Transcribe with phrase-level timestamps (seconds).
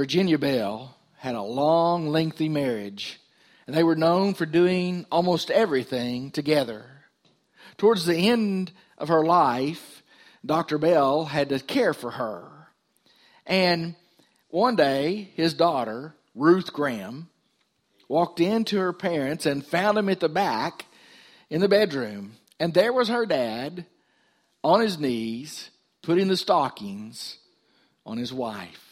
[0.00, 3.20] Virginia Bell had a long, lengthy marriage,
[3.66, 6.86] and they were known for doing almost everything together.
[7.76, 10.02] Towards the end of her life,
[10.42, 10.78] Dr.
[10.78, 12.50] Bell had to care for her.
[13.44, 13.94] And
[14.48, 17.28] one day, his daughter, Ruth Graham,
[18.08, 20.86] walked into her parents and found him at the back
[21.50, 22.36] in the bedroom.
[22.58, 23.84] And there was her dad
[24.64, 25.68] on his knees,
[26.00, 27.36] putting the stockings
[28.06, 28.89] on his wife.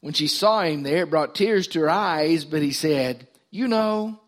[0.00, 3.68] When she saw him there, it brought tears to her eyes, but he said, You
[3.68, 4.18] know,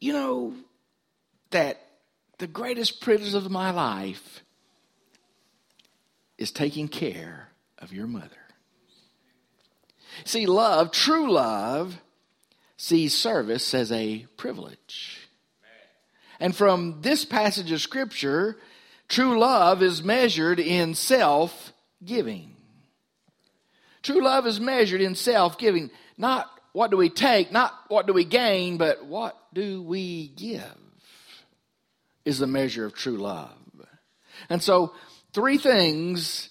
[0.00, 0.54] you know
[1.50, 1.80] that
[2.38, 4.42] the greatest privilege of my life
[6.36, 7.48] is taking care
[7.78, 8.28] of your mother.
[10.24, 12.00] See, love, true love,
[12.76, 15.28] sees service as a privilege.
[16.40, 18.56] And from this passage of Scripture,
[19.08, 21.72] true love is measured in self
[22.04, 22.54] giving.
[24.02, 25.90] True love is measured in self giving.
[26.16, 30.62] Not what do we take, not what do we gain, but what do we give
[32.24, 33.50] is the measure of true love.
[34.48, 34.92] And so,
[35.32, 36.50] three things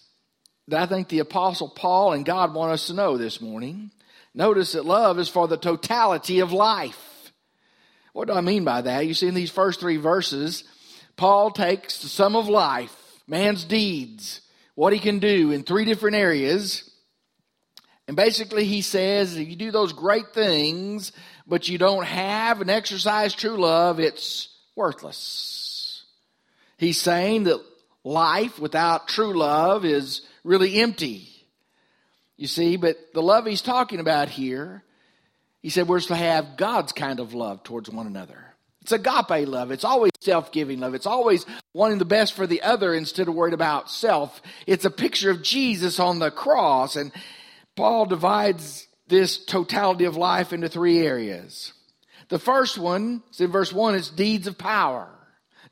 [0.68, 3.92] that I think the Apostle Paul and God want us to know this morning.
[4.34, 7.32] Notice that love is for the totality of life.
[8.14, 9.06] What do I mean by that?
[9.06, 10.64] You see, in these first three verses,
[11.16, 12.96] Paul takes the sum of life,
[13.28, 14.42] man's deeds,
[14.76, 16.87] what he can do in three different areas,
[18.08, 21.12] and basically, he says if you do those great things,
[21.46, 26.04] but you don't have and exercise true love, it's worthless.
[26.78, 27.62] He's saying that
[28.04, 31.28] life without true love is really empty.
[32.38, 34.84] You see, but the love he's talking about here,
[35.62, 38.48] he said we're supposed to have God's kind of love towards one another.
[38.84, 39.72] It's agape love.
[39.72, 40.94] It's always self giving love.
[40.94, 44.42] It's always wanting the best for the other instead of worried about self.
[44.66, 46.96] It's a picture of Jesus on the cross.
[46.96, 47.12] And
[47.78, 51.72] Paul divides this totality of life into three areas.
[52.30, 55.08] The first one is in verse 1, it's deeds of power.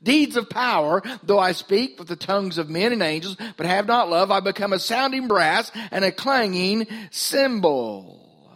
[0.02, 3.86] Deeds of power, though I speak with the tongues of men and angels, but have
[3.86, 8.52] not love, I become a sounding brass and a clanging cymbal.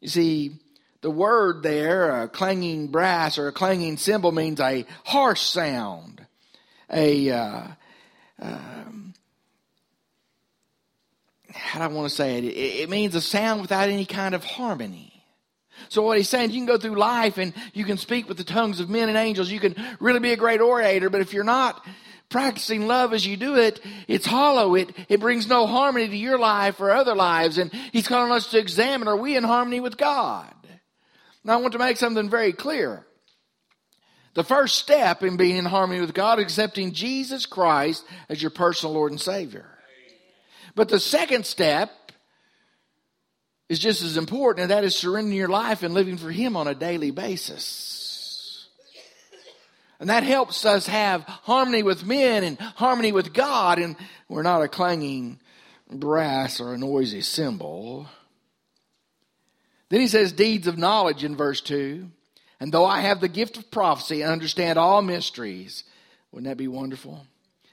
[0.00, 0.60] You see,
[1.02, 6.26] the word there, a clanging brass or a clanging cymbal, means a harsh sound,
[6.90, 7.66] a uh,
[8.40, 9.14] um,
[11.54, 12.44] how do I want to say it?
[12.44, 15.12] It means a sound without any kind of harmony.
[15.88, 18.44] So what he's saying, you can go through life and you can speak with the
[18.44, 19.50] tongues of men and angels.
[19.50, 21.84] You can really be a great orator, but if you're not
[22.28, 24.74] practicing love as you do it, it's hollow.
[24.74, 27.58] It, it brings no harmony to your life or other lives.
[27.58, 30.52] And he's calling us to examine, are we in harmony with God?
[31.44, 33.06] Now I want to make something very clear.
[34.34, 38.94] The first step in being in harmony with God accepting Jesus Christ as your personal
[38.94, 39.66] Lord and Savior.
[40.74, 41.90] But the second step
[43.68, 46.68] is just as important, and that is surrendering your life and living for Him on
[46.68, 48.68] a daily basis.
[50.00, 53.96] And that helps us have harmony with men and harmony with God, and
[54.28, 55.40] we're not a clanging
[55.90, 58.08] brass or a noisy cymbal.
[59.88, 62.10] Then he says, deeds of knowledge in verse 2.
[62.60, 65.84] And though I have the gift of prophecy and understand all mysteries,
[66.32, 67.26] wouldn't that be wonderful?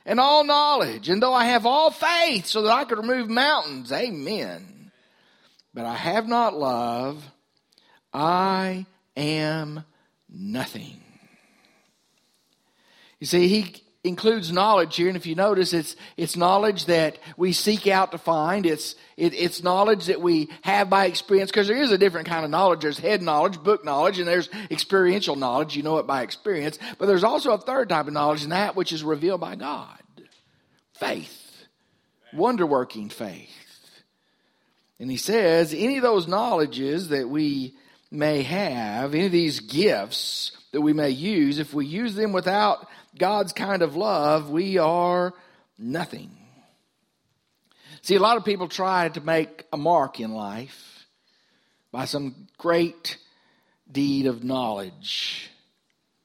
[0.06, 3.92] And all knowledge, and though I have all faith so that I could remove mountains,
[3.92, 4.92] amen.
[5.74, 7.24] But I have not love,
[8.14, 8.86] I
[9.16, 9.84] am
[10.30, 11.00] nothing.
[13.20, 17.54] You see, he includes knowledge here, and if you notice, it's it's knowledge that we
[17.54, 18.66] seek out to find.
[18.66, 22.44] It's it, it's knowledge that we have by experience, because there is a different kind
[22.44, 22.82] of knowledge.
[22.82, 25.76] There's head knowledge, book knowledge, and there's experiential knowledge.
[25.76, 26.80] You know it by experience.
[26.98, 30.02] But there's also a third type of knowledge, and that which is revealed by God,
[30.96, 31.66] faith,
[32.34, 33.50] wonder working faith.
[35.00, 37.76] And he says, any of those knowledges that we
[38.12, 42.88] may have, any of these gifts that we may use, if we use them without
[43.18, 45.34] God's kind of love, we are
[45.78, 46.32] nothing.
[48.02, 51.06] See, a lot of people try to make a mark in life
[51.92, 53.18] by some great
[53.92, 55.50] deed of knowledge.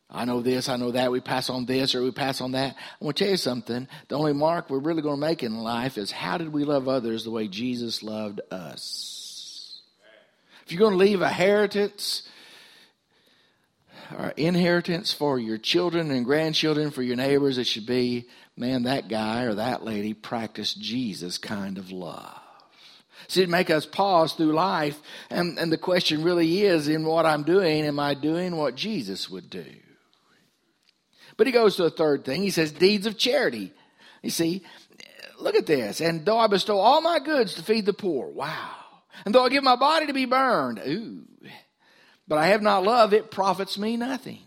[0.09, 2.77] I know this, I know that, we pass on this or we pass on that.
[2.79, 3.89] I want to tell you something.
[4.09, 6.89] The only mark we're really going to make in life is how did we love
[6.89, 9.81] others the way Jesus loved us?
[10.65, 12.36] If you're going to leave a inheritance, or
[14.37, 18.27] inheritance for your children and grandchildren, for your neighbors, it should be,
[18.57, 22.39] man, that guy or that lady practiced Jesus kind of love.
[23.29, 24.99] See, it make us pause through life,
[25.31, 29.29] and, and the question really is, in what I'm doing, am I doing what Jesus
[29.29, 29.67] would do?
[31.37, 32.43] But he goes to a third thing.
[32.43, 33.73] He says, deeds of charity.
[34.23, 34.63] You see,
[35.39, 36.01] look at this.
[36.01, 38.71] And though I bestow all my goods to feed the poor, wow.
[39.25, 41.25] And though I give my body to be burned, ooh,
[42.29, 44.41] but I have not love, it profits me nothing.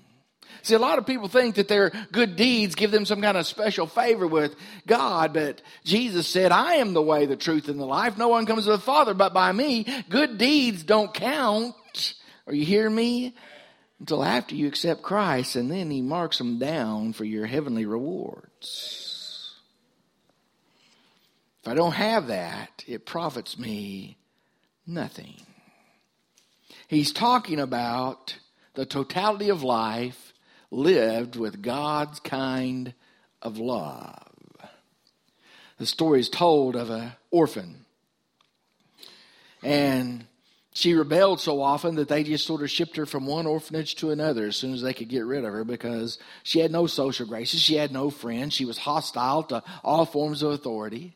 [0.61, 3.47] See, a lot of people think that their good deeds give them some kind of
[3.47, 4.55] special favor with
[4.85, 8.17] God, but Jesus said, I am the way, the truth, and the life.
[8.17, 9.85] No one comes to the Father but by me.
[10.09, 12.13] Good deeds don't count.
[12.45, 13.35] Are you hearing me?
[13.99, 19.55] Until after you accept Christ, and then He marks them down for your heavenly rewards.
[21.61, 24.17] If I don't have that, it profits me
[24.87, 25.41] nothing.
[26.89, 28.35] He's talking about
[28.73, 30.33] the totality of life
[30.71, 32.95] lived with God's kind
[33.43, 34.25] of love.
[35.77, 37.85] The story is told of an orphan.
[39.61, 40.25] And
[40.73, 44.09] she rebelled so often that they just sort of shipped her from one orphanage to
[44.09, 47.27] another as soon as they could get rid of her because she had no social
[47.27, 47.61] graces.
[47.61, 48.55] She had no friends.
[48.55, 51.15] She was hostile to all forms of authority.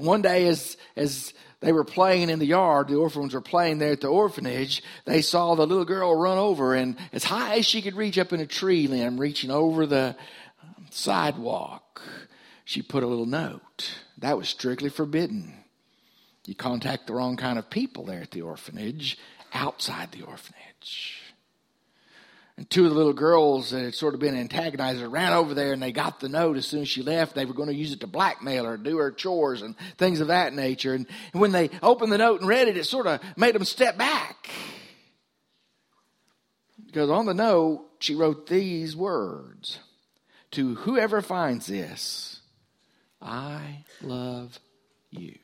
[0.00, 3.76] And one day, as, as they were playing in the yard, the orphans were playing
[3.76, 7.66] there at the orphanage, they saw the little girl run over and as high as
[7.66, 10.16] she could reach up in a tree limb, reaching over the
[10.62, 12.00] um, sidewalk,
[12.64, 13.92] she put a little note.
[14.16, 15.52] That was strictly forbidden.
[16.46, 19.18] You contact the wrong kind of people there at the orphanage,
[19.52, 21.29] outside the orphanage.
[22.56, 25.72] And two of the little girls that had sort of been antagonized ran over there
[25.72, 27.34] and they got the note as soon as she left.
[27.34, 30.28] They were going to use it to blackmail her, do her chores, and things of
[30.28, 30.94] that nature.
[30.94, 33.64] And, and when they opened the note and read it, it sort of made them
[33.64, 34.50] step back.
[36.84, 39.78] Because on the note, she wrote these words
[40.52, 42.40] To whoever finds this,
[43.22, 44.58] I love
[45.10, 45.38] you.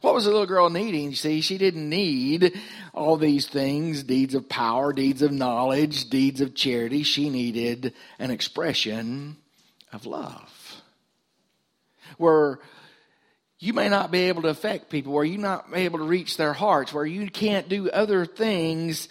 [0.00, 1.10] What was the little girl needing?
[1.10, 2.58] You see, she didn't need
[2.94, 7.02] all these things deeds of power, deeds of knowledge, deeds of charity.
[7.02, 9.36] She needed an expression
[9.92, 10.82] of love.
[12.16, 12.60] Where
[13.58, 16.54] you may not be able to affect people, where you're not able to reach their
[16.54, 19.08] hearts, where you can't do other things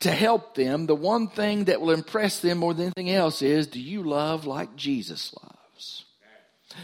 [0.00, 0.86] to help them.
[0.86, 4.46] The one thing that will impress them more than anything else is do you love
[4.46, 6.04] like Jesus loves?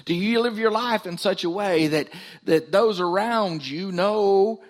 [0.05, 2.09] Do you live your life in such a way that,
[2.45, 4.63] that those around you know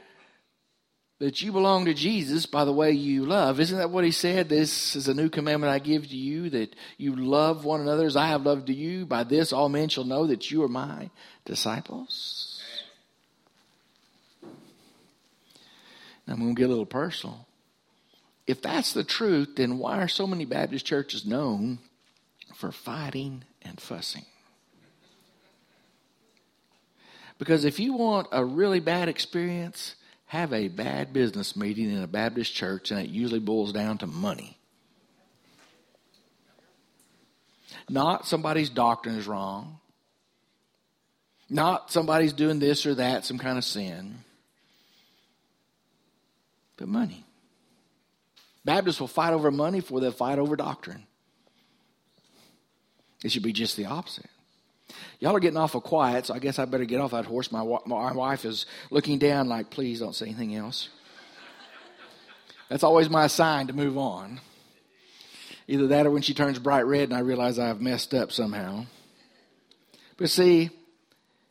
[1.19, 3.61] that you belong to Jesus by the way you love?
[3.61, 4.49] Isn't that what he said?
[4.49, 8.17] This is a new commandment I give to you that you love one another as
[8.17, 9.07] I have loved to you.
[9.07, 11.11] By this, all men shall know that you are my
[11.45, 12.63] disciples.
[16.27, 17.47] Now, I'm going to get a little personal.
[18.47, 21.79] If that's the truth, then why are so many Baptist churches known
[22.55, 24.25] for fighting and fussing?
[27.41, 29.95] Because if you want a really bad experience,
[30.27, 34.07] have a bad business meeting in a Baptist church, and it usually boils down to
[34.07, 34.59] money.
[37.89, 39.81] Not somebody's doctrine is wrong.
[41.49, 44.19] Not somebody's doing this or that, some kind of sin.
[46.77, 47.25] But money.
[48.67, 51.07] Baptists will fight over money before they'll fight over doctrine.
[53.25, 54.29] It should be just the opposite.
[55.19, 57.53] Y'all are getting awful quiet, so I guess I better get off that horse.
[57.53, 60.89] My, my wife is looking down, like, please don't say anything else.
[62.69, 64.41] That's always my sign to move on.
[65.67, 68.87] Either that or when she turns bright red and I realize I've messed up somehow.
[70.17, 70.71] But see,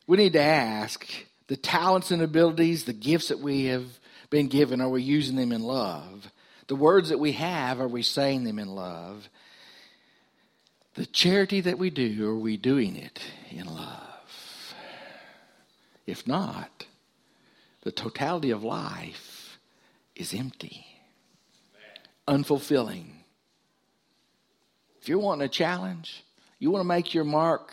[0.06, 1.06] we need to ask
[1.46, 3.84] the talents and abilities, the gifts that we have
[4.30, 6.30] been given, are we using them in love?
[6.68, 9.28] The words that we have, are we saying them in love?
[10.94, 13.20] The charity that we do, are we doing it
[13.50, 14.74] in love?
[16.06, 16.86] If not,
[17.82, 19.58] the totality of life
[20.16, 20.84] is empty,
[22.26, 23.06] unfulfilling.
[25.00, 26.24] If you're wanting a challenge,
[26.58, 27.72] you want to make your mark,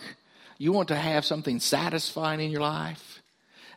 [0.56, 3.20] you want to have something satisfying in your life,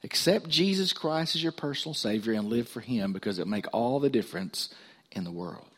[0.03, 4.00] accept Jesus Christ as your personal Savior and live for Him because it make all
[4.00, 4.69] the difference
[5.12, 5.70] in the world.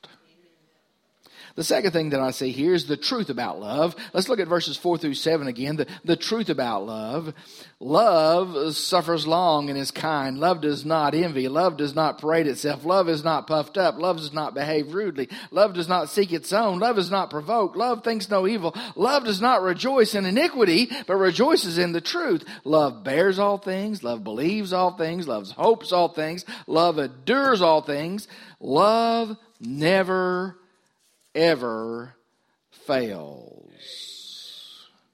[1.56, 3.96] The second thing that I see here is the truth about love.
[4.12, 5.76] Let's look at verses 4 through 7 again.
[5.76, 7.32] The, the truth about love.
[7.80, 10.40] Love suffers long and is kind.
[10.40, 11.48] Love does not envy.
[11.48, 12.86] Love does not parade itself.
[12.86, 14.00] Love is not puffed up.
[14.00, 15.30] Love does not behave rudely.
[15.52, 16.80] Love does not seek its own.
[16.80, 17.78] Love is not provoked.
[17.78, 18.76] Love thinks no evil.
[18.96, 22.44] Love does not rejoice in iniquity, but rejoices in the truth.
[22.64, 24.04] Love bears all things.
[24.04, 25.28] Love believes all things.
[25.28, 26.46] Love hopes all things.
[26.66, 28.28] Love endures all things.
[28.60, 30.58] Love never
[31.36, 32.16] ever
[32.86, 33.64] fails.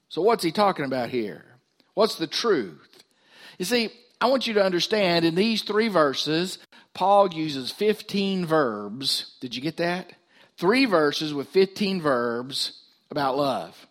[0.09, 1.45] So, what's he talking about here?
[1.93, 3.03] What's the truth?
[3.57, 3.89] You see,
[4.21, 6.57] I want you to understand in these three verses,
[6.93, 9.35] Paul uses 15 verbs.
[9.39, 10.11] Did you get that?
[10.57, 13.87] Three verses with 15 verbs about love.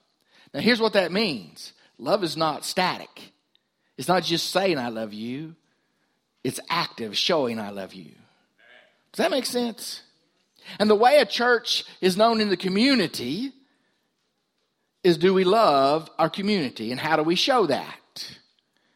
[0.52, 3.32] Now, here's what that means love is not static.
[3.96, 5.56] It's not just saying I love you,
[6.44, 8.12] it's active, showing I love you.
[9.12, 10.02] Does that make sense?
[10.78, 13.52] And the way a church is known in the community
[15.02, 18.36] is do we love our community and how do we show that?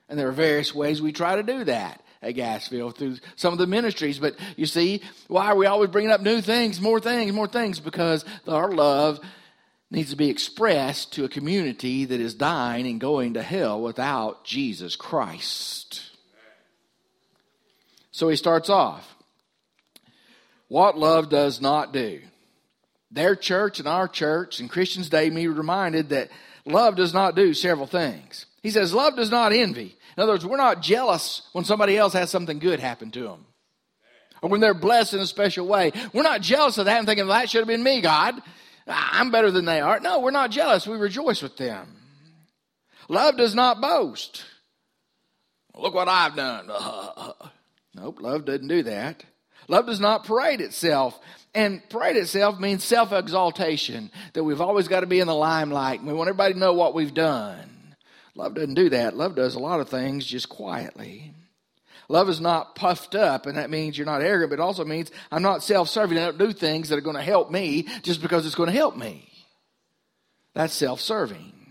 [0.09, 3.59] And there are various ways we try to do that at Gassville through some of
[3.59, 4.19] the ministries.
[4.19, 7.81] But you see, why are we always bringing up new things, more things, more things?
[7.81, 9.21] Because our love
[9.91, 14.45] needs to be expressed to a community that is dying and going to hell without
[14.45, 16.03] Jesus Christ.
[18.11, 19.17] So he starts off.
[20.73, 22.23] What love does not do.
[23.11, 26.31] Their church and our church and Christians Day me reminded that
[26.65, 28.47] love does not do several things.
[28.63, 29.95] He says, Love does not envy.
[30.17, 33.45] In other words, we're not jealous when somebody else has something good happen to them.
[34.41, 35.93] Or when they're blessed in a special way.
[36.15, 38.41] We're not jealous of that and thinking, that should have been me, God.
[38.87, 40.01] I'm better than they are.
[40.01, 40.87] No, we're not jealous.
[40.87, 41.87] We rejoice with them.
[43.11, 44.43] Love does not boast.
[45.77, 46.69] Look what I've done.
[47.95, 49.23] nope, love doesn't do that.
[49.73, 51.19] Love does not parade itself.
[51.55, 56.05] And parade itself means self exaltation, that we've always got to be in the limelight
[56.05, 57.97] we want everybody to know what we've done.
[58.35, 59.17] Love doesn't do that.
[59.17, 61.33] Love does a lot of things just quietly.
[62.11, 65.11] Love is not puffed up, and that means you're not arrogant, but it also means
[65.31, 66.19] I'm not self serving.
[66.19, 68.77] I don't do things that are going to help me just because it's going to
[68.77, 69.27] help me.
[70.53, 71.62] That's self serving.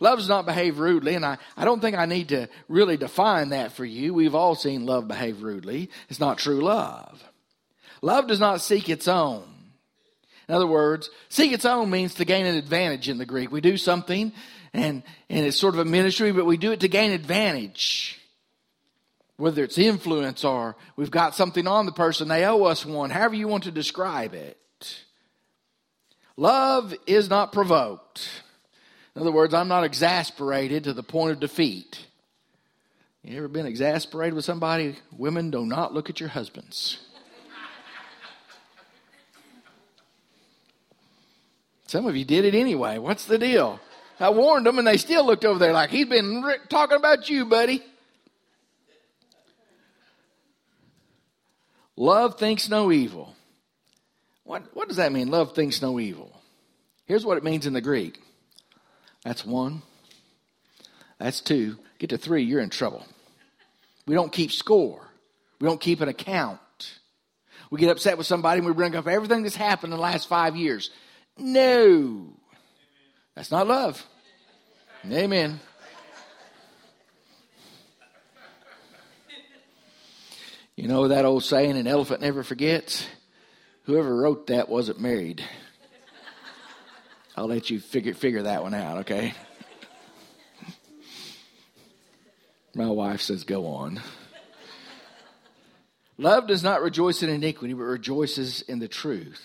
[0.00, 3.50] Love does not behave rudely, and I, I don't think I need to really define
[3.50, 4.14] that for you.
[4.14, 5.90] We've all seen love behave rudely.
[6.08, 7.22] It's not true love.
[8.00, 9.44] Love does not seek its own.
[10.48, 13.52] In other words, seek its own means to gain an advantage in the Greek.
[13.52, 14.32] We do something
[14.74, 18.18] and, and it's sort of a ministry, but we do it to gain advantage.
[19.36, 23.34] Whether it's influence or we've got something on the person, they owe us one, however
[23.34, 24.58] you want to describe it.
[26.36, 28.28] Love is not provoked.
[29.14, 32.06] In other words, I'm not exasperated to the point of defeat.
[33.22, 34.96] You ever been exasperated with somebody?
[35.16, 36.98] Women, do not look at your husbands.
[41.86, 42.98] Some of you did it anyway.
[42.98, 43.78] What's the deal?
[44.18, 47.44] I warned them, and they still looked over there like, he's been talking about you,
[47.44, 47.82] buddy.
[51.96, 53.36] Love thinks no evil.
[54.44, 55.28] What, what does that mean?
[55.28, 56.40] Love thinks no evil.
[57.04, 58.20] Here's what it means in the Greek
[59.24, 59.82] that's one,
[61.18, 61.78] that's two.
[61.98, 63.06] Get to three, you're in trouble.
[64.06, 65.06] We don't keep score,
[65.60, 66.58] we don't keep an account.
[67.70, 70.28] We get upset with somebody and we bring up everything that's happened in the last
[70.28, 70.90] five years.
[71.38, 72.34] No,
[73.34, 74.04] that's not love.
[75.10, 75.58] Amen.
[80.76, 83.06] You know that old saying, an elephant never forgets?
[83.84, 85.42] Whoever wrote that wasn't married.
[87.36, 89.32] I'll let you figure, figure that one out, okay?
[92.74, 94.00] My wife says, go on.
[96.18, 99.42] Love does not rejoice in iniquity, but rejoices in the truth.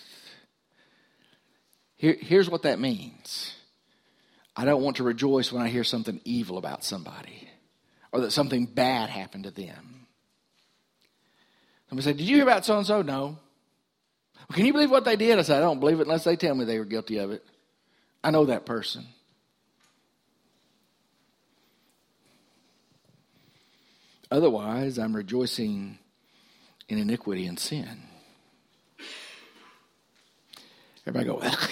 [1.96, 3.54] Here, here's what that means
[4.56, 7.48] I don't want to rejoice when I hear something evil about somebody
[8.12, 10.06] or that something bad happened to them.
[11.88, 13.02] Somebody say, Did you hear about so and so?
[13.02, 13.38] No.
[14.48, 15.38] Well, can you believe what they did?
[15.38, 17.44] I said, I don't believe it unless they tell me they were guilty of it.
[18.22, 19.06] I know that person.
[24.30, 25.98] Otherwise, I'm rejoicing
[26.88, 28.02] in iniquity and sin.
[31.06, 31.58] Everybody go, well.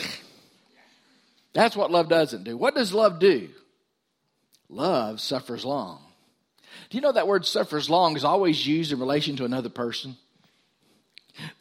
[1.53, 2.57] That's what love doesn't do.
[2.57, 3.49] What does love do?
[4.69, 6.01] Love suffers long.
[6.91, 10.17] Do you know that word suffers long is always used in relation to another person?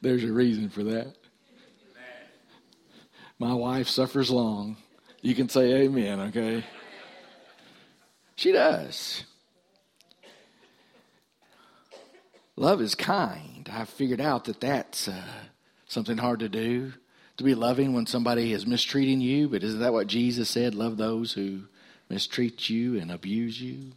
[0.02, 1.16] There's a reason for that.
[3.38, 4.78] My wife suffers long.
[5.22, 6.64] You can say amen, okay?
[8.36, 9.24] She does.
[12.56, 13.70] Love is kind.
[13.72, 15.22] I've figured out that that's uh,
[15.88, 16.94] something hard to do
[17.38, 20.74] to be loving when somebody is mistreating you, but isn't that what Jesus said?
[20.74, 21.64] Love those who
[22.10, 23.92] mistreat you and abuse you.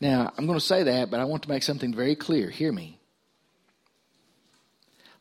[0.00, 2.50] Now, I'm going to say that, but I want to make something very clear.
[2.50, 2.98] Hear me.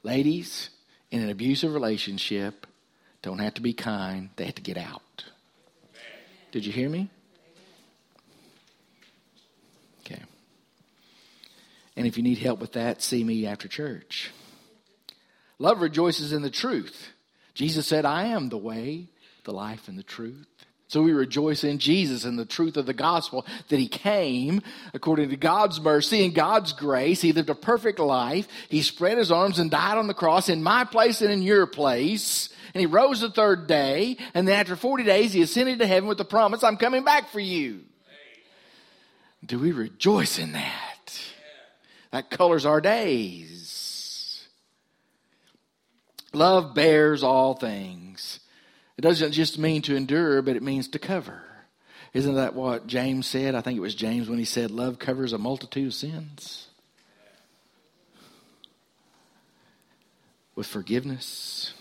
[0.01, 0.69] Ladies,
[1.09, 2.67] in an abusive relationship,
[3.23, 5.23] don't have to be kind, they have to get out.
[6.51, 7.09] Did you hear me?
[10.01, 10.21] Okay.
[11.95, 14.29] And if you need help with that, see me after church.
[15.57, 17.09] Love rejoices in the truth.
[17.53, 19.07] Jesus said, I am the way,
[19.45, 20.47] the life, and the truth.
[20.93, 24.61] So we rejoice in Jesus and the truth of the gospel that he came
[24.93, 27.19] according to God's mercy and God's grace.
[27.19, 28.47] He lived a perfect life.
[28.69, 31.65] He spread his arms and died on the cross in my place and in your
[31.65, 32.49] place.
[32.75, 34.17] And he rose the third day.
[34.35, 37.29] And then after 40 days, he ascended to heaven with the promise, I'm coming back
[37.29, 37.81] for you.
[39.43, 41.21] Do we rejoice in that?
[42.11, 44.47] That colors our days.
[46.33, 48.41] Love bears all things.
[48.97, 51.41] It doesn't just mean to endure, but it means to cover.
[52.13, 53.55] Isn't that what James said?
[53.55, 56.67] I think it was James when he said, Love covers a multitude of sins.
[60.55, 61.73] With forgiveness.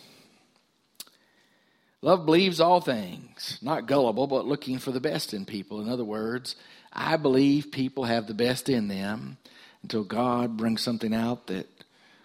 [2.00, 5.80] Love believes all things, not gullible, but looking for the best in people.
[5.80, 6.56] In other words,
[6.92, 9.36] I believe people have the best in them
[9.82, 11.68] until God brings something out that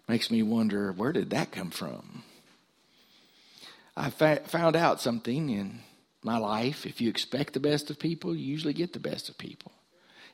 [0.07, 2.23] makes me wonder where did that come from?
[3.97, 5.79] I fa- found out something in
[6.21, 6.85] my life.
[6.85, 9.71] If you expect the best of people, you usually get the best of people.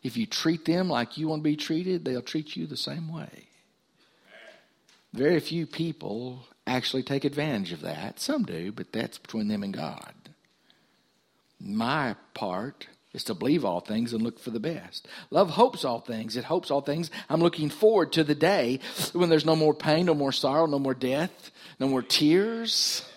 [0.03, 3.11] If you treat them like you want to be treated, they'll treat you the same
[3.11, 3.47] way.
[5.13, 8.19] Very few people actually take advantage of that.
[8.19, 10.13] Some do, but that's between them and God.
[11.61, 15.07] My part is to believe all things and look for the best.
[15.29, 16.35] Love hopes all things.
[16.35, 17.11] It hopes all things.
[17.29, 18.79] I'm looking forward to the day
[19.13, 23.07] when there's no more pain, no more sorrow, no more death, no more tears.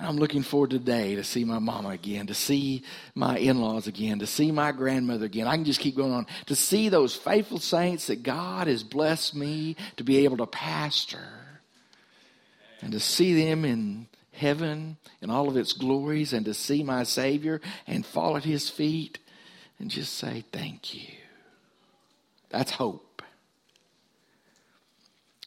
[0.00, 2.82] I'm looking forward today to see my mama again, to see
[3.14, 5.46] my in laws again, to see my grandmother again.
[5.46, 6.26] I can just keep going on.
[6.46, 11.28] To see those faithful saints that God has blessed me to be able to pastor
[12.80, 17.04] and to see them in heaven in all of its glories and to see my
[17.04, 19.20] Savior and fall at His feet
[19.78, 21.14] and just say, Thank you.
[22.50, 23.22] That's hope.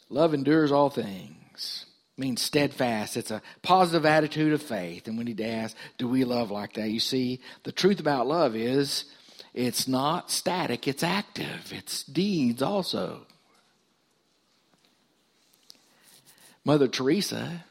[0.10, 1.87] Love endures all things
[2.18, 3.16] means steadfast.
[3.16, 5.08] It's a positive attitude of faith.
[5.08, 6.90] And we need to ask, do we love like that?
[6.90, 9.06] You see, the truth about love is
[9.54, 13.22] it's not static, it's active, it's deeds also.
[16.66, 17.64] Mother Teresa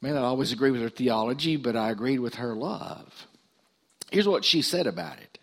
[0.00, 3.26] may not always agree with her theology, but I agreed with her love.
[4.10, 5.38] Here's what she said about it.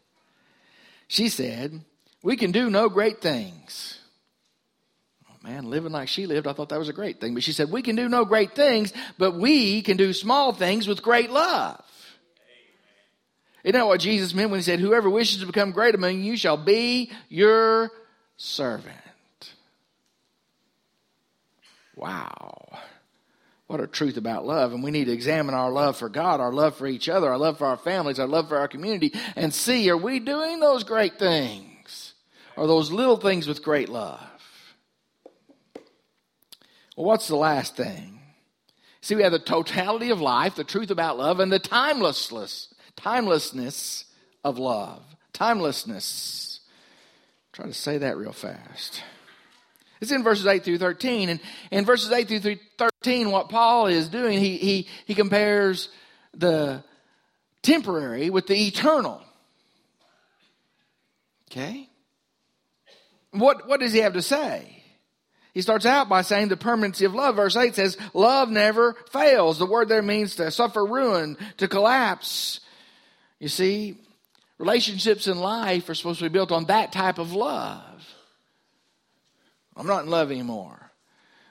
[1.08, 1.82] She said,
[2.24, 4.00] We can do no great things
[5.48, 7.34] man, living like she lived, I thought that was a great thing.
[7.34, 10.88] But she said, We can do no great things, but we can do small things
[10.88, 11.82] with great love.
[13.64, 16.38] Isn't that what Jesus meant when he said, Whoever wishes to become great among you
[16.38, 17.92] shall be your
[18.36, 18.96] servant?
[21.96, 22.80] Wow.
[23.68, 24.72] What a truth about love.
[24.74, 27.38] And we need to examine our love for God, our love for each other, our
[27.38, 30.84] love for our families, our love for our community, and see are we doing those
[30.84, 32.14] great things?
[32.56, 34.37] Or those little things with great love?
[36.98, 38.20] Well, what's the last thing?
[39.02, 44.06] See, we have the totality of life, the truth about love, and the timelessness, timelessness
[44.44, 45.04] of love.
[45.32, 46.60] Timelessness.
[47.54, 49.04] Try to say that real fast.
[50.02, 51.30] It's in verses 8 through 13.
[51.30, 55.90] And in verses 8 through 13, what Paul is doing, he, he, he compares
[56.34, 56.84] the
[57.62, 59.22] temporary with the eternal.
[61.52, 61.88] Okay?
[63.32, 64.77] What, what does he have to say?
[65.58, 67.38] He starts out by saying the permanency of love.
[67.38, 69.58] Verse 8 says, Love never fails.
[69.58, 72.60] The word there means to suffer ruin, to collapse.
[73.40, 73.98] You see,
[74.60, 78.08] relationships in life are supposed to be built on that type of love.
[79.76, 80.92] I'm not in love anymore.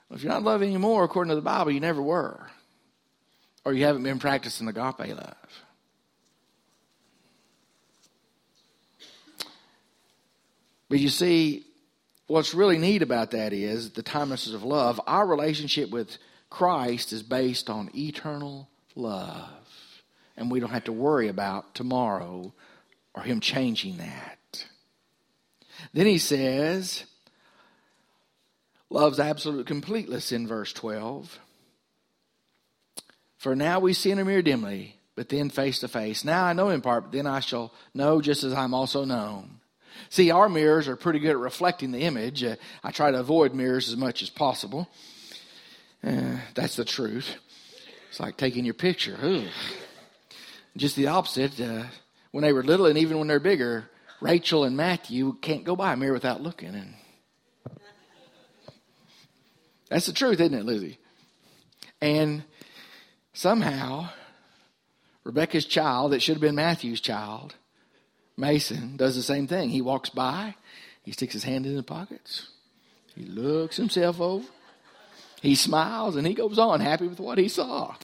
[0.08, 2.48] Well, if you're not in love anymore, according to the Bible, you never were.
[3.64, 5.64] Or you haven't been practicing agape love.
[10.88, 11.66] But you see,
[12.26, 15.00] what's really neat about that is the timelessness of love.
[15.06, 16.18] Our relationship with
[16.50, 19.50] Christ is based on eternal love.
[20.36, 22.52] And we don't have to worry about tomorrow
[23.14, 24.66] or Him changing that.
[25.92, 27.04] Then he says,
[28.90, 31.38] love's absolute completeness in verse 12.
[33.38, 36.24] For now we see in a mirror dimly, but then face to face.
[36.24, 39.60] Now I know in part, but then I shall know just as I'm also known.
[40.08, 42.44] See, our mirrors are pretty good at reflecting the image.
[42.44, 44.88] Uh, I try to avoid mirrors as much as possible.
[46.04, 47.36] Uh, that's the truth.
[48.10, 49.18] It's like taking your picture.
[49.20, 49.48] Ugh.
[50.76, 51.60] Just the opposite.
[51.60, 51.84] Uh,
[52.32, 53.88] when they were little and even when they're bigger,
[54.20, 56.74] Rachel and Matthew can't go by a mirror without looking.
[56.74, 56.94] And
[59.88, 60.98] that's the truth, isn't it, Lizzie?
[62.00, 62.44] And
[63.32, 64.10] somehow,
[65.24, 67.54] Rebecca's child, that should have been Matthew's child,
[68.36, 69.70] Mason does the same thing.
[69.70, 70.54] He walks by,
[71.02, 72.48] he sticks his hand in his pockets,
[73.14, 74.46] he looks himself over,
[75.40, 77.94] he smiles, and he goes on happy with what he saw.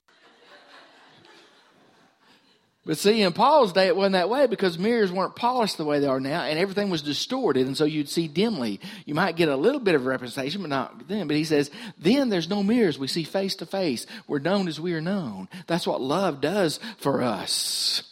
[2.84, 6.00] But see, in Paul's day, it wasn't that way because mirrors weren't polished the way
[6.00, 8.80] they are now, and everything was distorted, and so you'd see dimly.
[9.06, 11.28] You might get a little bit of representation, but not then.
[11.28, 12.98] But he says, then there's no mirrors.
[12.98, 14.04] We see face to face.
[14.26, 15.48] We're known as we are known.
[15.68, 18.02] That's what love does for us.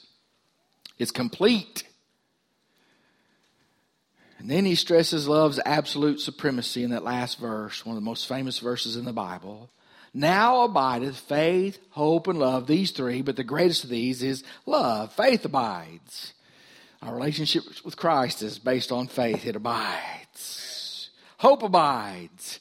[0.99, 1.83] It's complete.
[4.41, 8.27] And then he stresses love's absolute supremacy in that last verse, one of the most
[8.27, 9.69] famous verses in the Bible.
[10.15, 15.13] Now abideth faith, hope, and love, these three, but the greatest of these is love.
[15.13, 16.33] Faith abides.
[17.03, 21.11] Our relationship with Christ is based on faith, it abides.
[21.37, 22.61] Hope abides.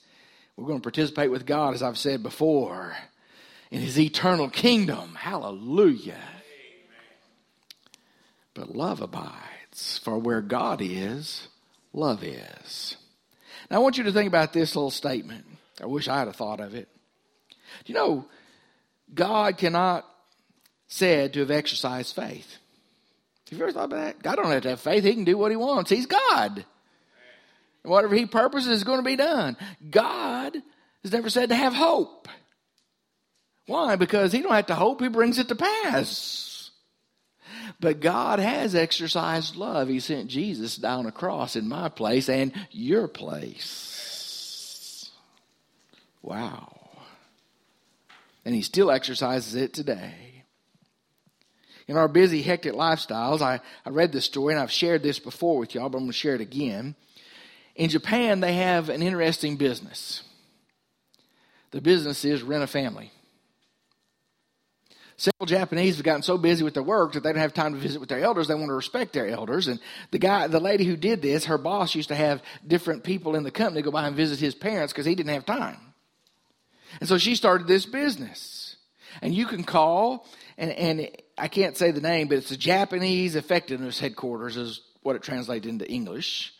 [0.57, 2.97] We're going to participate with God, as I've said before,
[3.71, 5.15] in His eternal kingdom.
[5.15, 6.19] Hallelujah.
[8.53, 11.47] But love abides, for where God is,
[11.93, 12.97] love is.
[13.69, 15.45] Now, I want you to think about this little statement.
[15.81, 16.87] I wish I had a thought of it.
[17.85, 18.25] You know,
[19.13, 20.05] God cannot
[20.87, 22.57] said to have exercised faith.
[23.49, 24.23] Have you ever thought about that?
[24.23, 25.03] God don't have to have faith.
[25.03, 25.89] He can do what he wants.
[25.89, 26.65] He's God.
[27.83, 29.55] And whatever he purposes is going to be done.
[29.89, 30.57] God
[31.03, 32.27] is never said to have hope.
[33.67, 33.95] Why?
[33.95, 35.01] Because he don't have to hope.
[35.01, 36.48] He brings it to pass.
[37.79, 39.87] But God has exercised love.
[39.87, 45.09] He sent Jesus down a cross in my place and your place.
[46.21, 46.79] Wow
[48.49, 50.43] and he still exercises it today.
[51.87, 55.59] In our busy, hectic lifestyles, I, I read this story and I've shared this before
[55.59, 56.95] with y'all, but I'm going to share it again.
[57.75, 60.23] In Japan, they have an interesting business.
[61.69, 63.11] The business is rent a family.
[65.19, 67.79] Several Japanese have gotten so busy with their work that they don't have time to
[67.79, 68.47] visit with their elders.
[68.47, 69.67] They want to respect their elders.
[69.67, 73.35] And the guy, the lady who did this, her boss used to have different people
[73.35, 75.75] in the company go by and visit his parents because he didn't have time.
[77.01, 78.77] And so she started this business.
[79.21, 80.25] And you can call,
[80.57, 85.17] and, and I can't say the name, but it's the Japanese Effectiveness Headquarters, is what
[85.17, 86.53] it translates into English.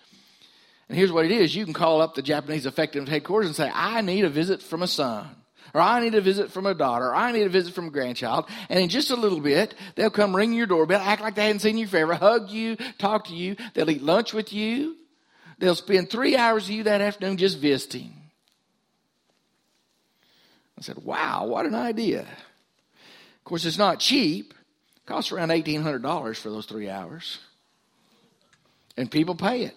[0.90, 3.72] And here's what it is you can call up the Japanese Effectiveness Headquarters and say,
[3.74, 5.30] I need a visit from a son.
[5.74, 7.92] Or I need a visit from a daughter, or I need a visit from a
[7.92, 8.50] grandchild.
[8.70, 11.60] And in just a little bit, they'll come ring your doorbell, act like they hadn't
[11.60, 13.56] seen you forever, hug you, talk to you.
[13.74, 14.96] They'll eat lunch with you.
[15.60, 18.14] They'll spend three hours with you that afternoon just visiting.
[20.78, 22.22] I said, wow, what an idea.
[22.22, 24.54] Of course, it's not cheap.
[24.96, 27.40] It costs around $1,800 for those three hours.
[28.96, 29.76] And people pay it.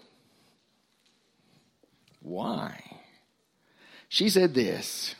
[2.20, 2.80] Why?
[4.08, 5.16] She said this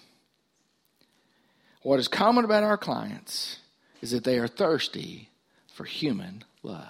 [1.83, 3.59] What is common about our clients
[4.01, 5.31] is that they are thirsty
[5.75, 6.87] for human love.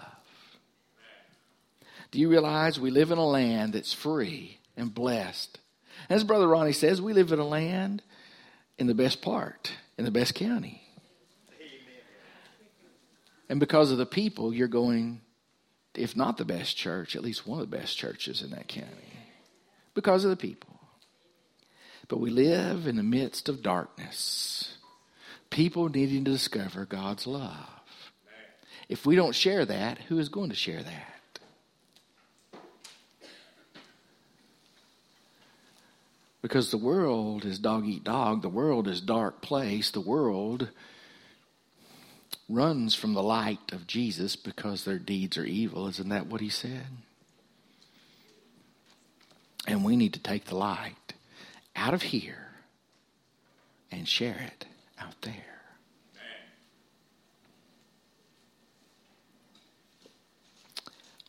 [2.10, 5.58] Do you realize we live in a land that's free and blessed?
[6.10, 8.02] As Brother Ronnie says, we live in a land
[8.78, 10.82] in the best part, in the best county.
[13.48, 15.20] And because of the people, you're going,
[15.94, 19.18] if not the best church, at least one of the best churches in that county.
[19.94, 20.80] Because of the people.
[22.08, 24.76] But we live in the midst of darkness.
[25.52, 27.68] People needing to discover God's love.
[28.88, 31.40] If we don't share that, who is going to share that?
[36.40, 38.40] Because the world is dog eat dog.
[38.40, 39.90] The world is dark place.
[39.90, 40.70] The world
[42.48, 45.86] runs from the light of Jesus because their deeds are evil.
[45.86, 46.86] Isn't that what he said?
[49.66, 51.12] And we need to take the light
[51.76, 52.52] out of here
[53.90, 54.64] and share it
[55.02, 55.34] out there.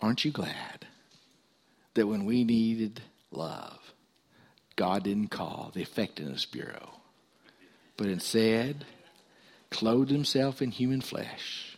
[0.01, 0.85] Aren't you glad
[1.93, 3.93] that when we needed love,
[4.75, 6.99] God didn't call the Effectiveness Bureau,
[7.95, 8.85] but instead
[9.69, 11.77] clothed himself in human flesh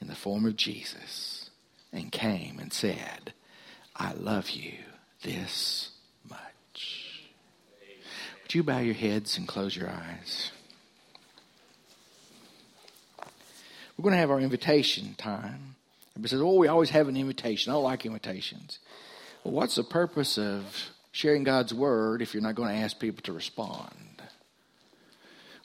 [0.00, 1.50] in the form of Jesus
[1.92, 3.32] and came and said,
[3.94, 4.74] I love you
[5.22, 5.90] this
[6.28, 7.22] much.
[8.42, 10.50] Would you bow your heads and close your eyes?
[13.96, 15.76] We're going to have our invitation time.
[16.12, 17.70] Everybody says, Oh, we always have an invitation.
[17.70, 18.78] I don't like invitations.
[19.42, 23.22] Well, what's the purpose of sharing God's word if you're not going to ask people
[23.22, 24.22] to respond?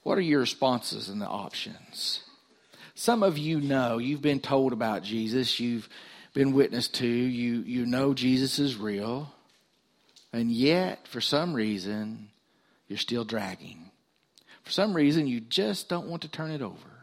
[0.03, 2.21] What are your responses and the options?
[2.95, 5.87] Some of you know, you've been told about Jesus, you've
[6.33, 9.33] been witnessed to, you, you know Jesus is real,
[10.31, 12.29] and yet, for some reason,
[12.87, 13.89] you're still dragging.
[14.63, 16.98] For some reason, you just don't want to turn it over.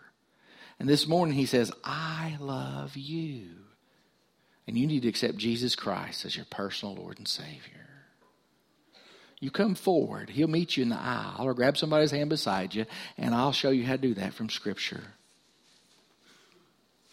[0.79, 3.49] And this morning, he says, I love you.
[4.67, 7.89] And you need to accept Jesus Christ as your personal Lord and Savior.
[9.39, 10.31] You come forward.
[10.31, 12.87] He'll meet you in the aisle or grab somebody's hand beside you,
[13.19, 15.05] and I'll show you how to do that from Scripture.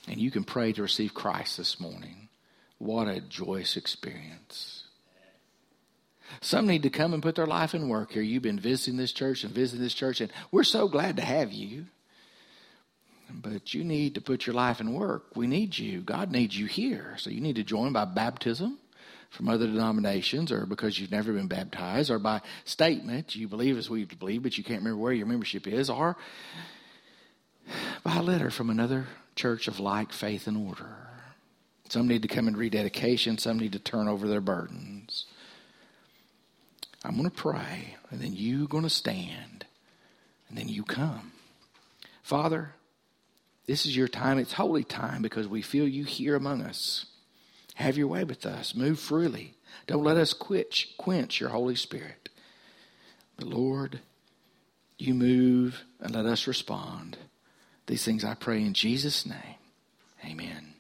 [0.08, 2.30] and you can pray to receive Christ this morning.
[2.78, 4.84] What a joyous experience.
[6.42, 8.22] Some need to come and put their life in work here.
[8.22, 11.52] You've been visiting this church and visiting this church, and we're so glad to have
[11.52, 11.86] you.
[13.34, 15.36] But you need to put your life in work.
[15.36, 16.02] We need you.
[16.02, 17.16] God needs you here.
[17.18, 18.78] So you need to join by baptism
[19.34, 23.90] from other denominations or because you've never been baptized or by statement you believe as
[23.90, 26.16] we believe but you can't remember where your membership is or
[28.04, 30.96] by a letter from another church of like faith and order
[31.90, 35.26] some need to come in rededication some need to turn over their burdens
[37.04, 39.66] i'm going to pray and then you're going to stand
[40.48, 41.32] and then you come
[42.22, 42.76] father
[43.66, 47.06] this is your time it's holy time because we feel you here among us
[47.76, 48.76] have your way with us.
[48.76, 49.56] Move freely.
[49.88, 52.30] Don't let us quench, quench your Holy Spirit.
[53.38, 54.02] But Lord,
[54.98, 57.18] you move and let us respond.
[57.88, 59.58] These things I pray in Jesus' name.
[60.24, 60.73] Amen.